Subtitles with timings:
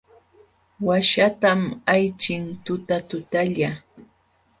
[0.79, 1.61] Aawaśhtam
[1.93, 3.69] ayćhin tutatutalla.